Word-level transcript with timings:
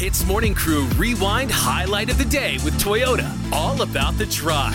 HITZ 0.00 0.26
Morning 0.26 0.54
Crew 0.54 0.86
Rewind 0.96 1.50
Highlight 1.50 2.08
of 2.08 2.16
the 2.16 2.24
Day 2.24 2.54
with 2.64 2.72
Toyota. 2.80 3.30
All 3.52 3.82
about 3.82 4.16
the 4.16 4.24
drive. 4.24 4.74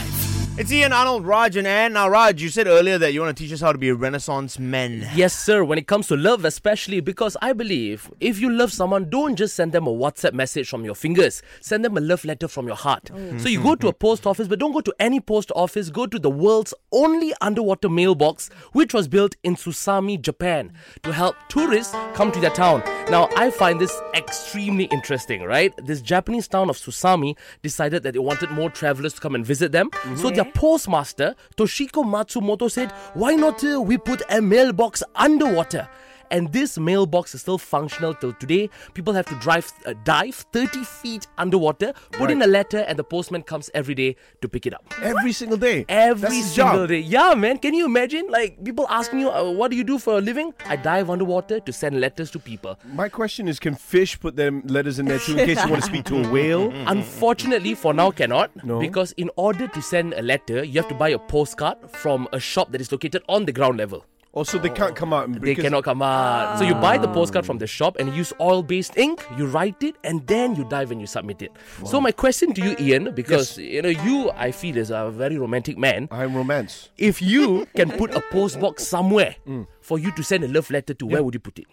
It's 0.59 0.71
Ian 0.71 0.93
Arnold, 0.93 1.25
Raj, 1.25 1.57
and 1.57 1.65
Ann. 1.65 1.93
Now, 1.93 2.07
Raj, 2.07 2.39
you 2.43 2.49
said 2.49 2.67
earlier 2.67 2.99
that 2.99 3.11
you 3.11 3.21
want 3.21 3.35
to 3.35 3.43
teach 3.43 3.51
us 3.51 3.59
how 3.59 3.71
to 3.71 3.77
be 3.79 3.89
a 3.89 3.95
Renaissance 3.95 4.59
men. 4.59 5.09
Yes, 5.15 5.35
sir. 5.35 5.63
When 5.63 5.79
it 5.79 5.87
comes 5.87 6.07
to 6.09 6.15
love, 6.15 6.45
especially 6.45 6.99
because 6.99 7.35
I 7.41 7.53
believe 7.53 8.11
if 8.19 8.39
you 8.39 8.51
love 8.51 8.71
someone, 8.71 9.09
don't 9.09 9.35
just 9.35 9.55
send 9.55 9.71
them 9.71 9.87
a 9.87 9.91
WhatsApp 9.91 10.33
message 10.33 10.69
from 10.69 10.85
your 10.85 10.93
fingers. 10.93 11.41
Send 11.59 11.83
them 11.83 11.97
a 11.97 12.01
love 12.01 12.23
letter 12.23 12.47
from 12.47 12.67
your 12.67 12.75
heart. 12.75 13.09
Oh. 13.11 13.37
So 13.39 13.49
you 13.49 13.63
go 13.63 13.73
to 13.73 13.87
a 13.87 13.93
post 13.93 14.27
office, 14.27 14.47
but 14.47 14.59
don't 14.59 14.73
go 14.73 14.81
to 14.81 14.93
any 14.99 15.19
post 15.19 15.51
office. 15.55 15.89
Go 15.89 16.05
to 16.05 16.19
the 16.19 16.29
world's 16.29 16.75
only 16.91 17.33
underwater 17.41 17.89
mailbox, 17.89 18.51
which 18.73 18.93
was 18.93 19.07
built 19.07 19.35
in 19.43 19.55
Susami, 19.55 20.21
Japan, 20.21 20.71
to 21.01 21.11
help 21.11 21.35
tourists 21.49 21.95
come 22.13 22.31
to 22.31 22.39
their 22.39 22.51
town. 22.51 22.83
Now, 23.07 23.29
I 23.37 23.51
find 23.51 23.79
this 23.79 24.01
extremely 24.15 24.85
interesting, 24.85 25.43
right? 25.43 25.71
This 25.77 26.01
Japanese 26.01 26.47
town 26.47 26.71
of 26.71 26.77
Susami 26.77 27.37
decided 27.61 28.01
that 28.01 28.13
they 28.13 28.19
wanted 28.19 28.49
more 28.49 28.71
travelers 28.71 29.13
to 29.13 29.21
come 29.21 29.35
and 29.35 29.45
visit 29.45 29.71
them. 29.71 29.91
So 30.15 30.31
their 30.31 30.45
postmaster, 30.45 31.35
Toshiko 31.55 32.03
Matsumoto, 32.03 32.69
said, 32.69 32.91
Why 33.13 33.35
not 33.35 33.63
uh, 33.63 33.79
we 33.79 33.99
put 33.99 34.23
a 34.29 34.41
mailbox 34.41 35.03
underwater? 35.13 35.87
And 36.31 36.51
this 36.51 36.77
mailbox 36.77 37.35
is 37.35 37.41
still 37.41 37.57
functional 37.57 38.13
till 38.13 38.33
today. 38.33 38.69
People 38.93 39.13
have 39.13 39.25
to 39.27 39.35
drive, 39.35 39.71
uh, 39.85 39.93
dive 40.03 40.35
30 40.53 40.83
feet 40.83 41.27
underwater, 41.37 41.93
put 42.11 42.31
in 42.31 42.41
a 42.41 42.47
letter, 42.47 42.79
and 42.79 42.97
the 42.97 43.03
postman 43.03 43.43
comes 43.43 43.69
every 43.73 43.95
day 43.95 44.15
to 44.41 44.49
pick 44.49 44.65
it 44.65 44.73
up. 44.73 44.93
Every 45.01 45.31
single 45.31 45.57
day. 45.57 45.85
Every 45.89 46.29
That's 46.41 46.51
single 46.53 46.87
day. 46.87 46.99
Yeah, 46.99 47.33
man. 47.35 47.57
Can 47.59 47.73
you 47.73 47.85
imagine? 47.85 48.27
Like, 48.29 48.63
people 48.63 48.87
asking 48.89 49.19
you, 49.19 49.29
uh, 49.29 49.51
what 49.51 49.71
do 49.71 49.77
you 49.77 49.83
do 49.83 49.99
for 49.99 50.17
a 50.17 50.21
living? 50.21 50.53
I 50.65 50.75
dive 50.75 51.09
underwater 51.09 51.59
to 51.59 51.73
send 51.73 51.99
letters 52.01 52.31
to 52.31 52.39
people. 52.39 52.79
My 52.93 53.09
question 53.09 53.47
is 53.47 53.59
can 53.59 53.75
fish 53.75 54.19
put 54.19 54.35
their 54.35 54.51
letters 54.51 54.99
in 54.99 55.05
there 55.05 55.19
too 55.19 55.37
in 55.37 55.45
case 55.45 55.63
you 55.63 55.69
want 55.69 55.83
to 55.83 55.89
speak 55.89 56.05
to 56.05 56.23
a 56.23 56.31
whale? 56.33 56.71
Unfortunately, 56.87 57.75
for 57.75 57.93
now, 57.93 58.11
cannot. 58.11 58.51
No. 58.63 58.79
Because 58.79 59.11
in 59.13 59.29
order 59.35 59.67
to 59.67 59.81
send 59.81 60.13
a 60.13 60.21
letter, 60.21 60.63
you 60.63 60.79
have 60.81 60.89
to 60.89 60.95
buy 60.95 61.09
a 61.09 61.19
postcard 61.19 61.77
from 61.91 62.27
a 62.33 62.39
shop 62.39 62.71
that 62.71 62.81
is 62.81 62.91
located 62.91 63.23
on 63.27 63.45
the 63.45 63.51
ground 63.51 63.77
level. 63.77 64.05
Also, 64.35 64.59
they 64.59 64.69
can't 64.69 64.95
come 64.95 65.13
out. 65.13 65.31
They 65.41 65.55
cannot 65.55 65.85
come 65.85 66.01
out. 66.01 66.59
So 66.59 66.65
you 66.65 66.75
buy 66.75 66.97
the 66.97 67.07
postcard 67.07 67.45
from 67.45 67.57
the 67.57 67.67
shop 67.67 67.95
and 67.97 68.09
you 68.09 68.15
use 68.15 68.33
oil-based 68.41 68.97
ink. 68.97 69.25
You 69.37 69.45
write 69.47 69.81
it 69.81 69.95
and 70.03 70.27
then 70.27 70.55
you 70.55 70.65
dive 70.65 70.91
and 70.91 70.99
you 70.99 71.07
submit 71.07 71.41
it. 71.41 71.51
So 71.85 72.01
my 72.01 72.11
question 72.11 72.53
to 72.53 72.61
you, 72.61 72.75
Ian, 72.77 73.15
because 73.15 73.57
you 73.57 73.81
know 73.81 73.89
you, 73.89 74.29
I 74.31 74.51
feel, 74.51 74.75
is 74.77 74.91
a 74.91 75.09
very 75.09 75.37
romantic 75.37 75.77
man. 75.77 76.09
I'm 76.11 76.35
romance. 76.35 76.89
If 76.97 77.21
you 77.21 77.65
can 77.77 77.89
put 77.91 78.13
a 78.13 78.19
postbox 78.19 78.81
somewhere 78.81 79.35
Mm. 79.47 79.67
for 79.81 79.97
you 79.99 80.11
to 80.11 80.23
send 80.23 80.43
a 80.43 80.47
love 80.49 80.69
letter 80.69 80.93
to, 80.93 81.05
where 81.05 81.23
would 81.23 81.33
you 81.33 81.39
put 81.39 81.57
it? 81.59 81.65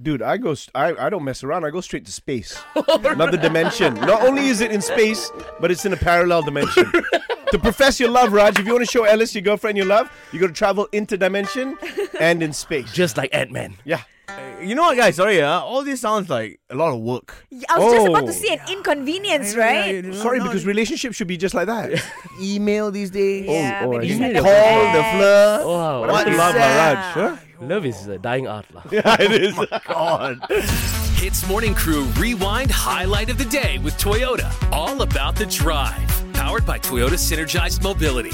Dude, 0.00 0.22
I 0.22 0.36
go. 0.38 0.54
St- 0.54 0.70
I, 0.74 1.06
I 1.06 1.10
don't 1.10 1.24
mess 1.24 1.42
around. 1.44 1.64
I 1.64 1.70
go 1.70 1.80
straight 1.80 2.04
to 2.06 2.12
space. 2.12 2.58
Another 3.04 3.36
dimension. 3.36 3.94
Not 3.94 4.22
only 4.22 4.46
is 4.48 4.60
it 4.60 4.70
in 4.72 4.80
space, 4.80 5.30
but 5.60 5.70
it's 5.70 5.84
in 5.84 5.92
a 5.92 5.96
parallel 5.96 6.42
dimension. 6.42 6.90
to 7.54 7.58
profess 7.60 8.00
your 8.00 8.10
love, 8.10 8.32
Raj, 8.32 8.58
if 8.58 8.66
you 8.66 8.72
want 8.72 8.84
to 8.84 8.90
show 8.90 9.04
Ellis, 9.04 9.34
your 9.34 9.42
girlfriend, 9.42 9.76
your 9.76 9.86
love, 9.86 10.10
you 10.32 10.40
got 10.40 10.48
to 10.48 10.52
travel 10.52 10.88
interdimension 10.92 11.76
and 12.20 12.42
in 12.42 12.52
space. 12.52 12.92
Just 12.92 13.16
like 13.16 13.30
Ant 13.34 13.50
Man. 13.52 13.74
yeah. 13.84 14.02
You 14.60 14.74
know 14.74 14.82
what, 14.82 14.96
guys? 14.96 15.16
Sorry, 15.16 15.42
uh, 15.42 15.60
all 15.60 15.84
this 15.84 16.00
sounds 16.00 16.30
like 16.30 16.58
a 16.70 16.74
lot 16.74 16.92
of 16.94 17.00
work. 17.00 17.44
Yeah, 17.50 17.66
I 17.68 17.78
was 17.78 17.92
just 17.92 18.06
about 18.08 18.22
Oh. 18.22 18.26
to 18.26 18.32
say 18.32 18.54
an 18.54 18.60
inconvenience, 18.72 19.54
right? 19.54 20.02
Sorry, 20.14 20.40
because 20.40 20.64
relationships 20.64 21.14
should 21.16 21.26
be 21.28 21.36
just 21.36 21.54
like 21.54 21.66
that. 21.66 22.02
email 22.40 22.90
these 22.90 23.10
days. 23.10 23.44
Yeah, 23.46 23.82
oh, 23.84 23.90
maybe 23.90 24.06
you 24.08 24.16
send 24.16 24.32
need 24.32 24.38
a 24.38 24.42
Call 24.42 24.50
the 24.50 24.98
text. 25.02 25.16
flirt. 25.16 25.66
Wow. 25.66 26.00
What 26.00 26.10
What 26.10 26.26
is 26.28 26.32
is 26.32 26.38
love, 26.38 26.54
that? 26.54 27.16
Raj? 27.16 27.36
Huh? 27.36 27.66
Love 27.66 27.84
is 27.86 28.06
a 28.08 28.18
dying 28.18 28.48
art. 28.48 28.64
lah. 28.74 28.82
Yeah, 28.90 29.16
it 29.20 29.32
is. 29.32 29.54
God. 29.86 30.40
HITZ 31.20 31.46
Morning 31.48 31.74
Crew 31.74 32.04
Rewind 32.18 32.70
Highlight 32.70 33.28
of 33.28 33.36
the 33.38 33.44
Day 33.44 33.78
with 33.78 33.94
Toyota. 33.98 34.50
All 34.72 35.02
about 35.02 35.36
the 35.36 35.44
drive. 35.46 36.23
Powered 36.44 36.66
by 36.66 36.78
Toyota 36.78 37.16
Synergized 37.16 37.82
Mobility. 37.82 38.28